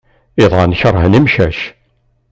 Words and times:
Iḍan 0.43 0.71
keṛhen 0.79 1.17
imcac. 1.19 1.59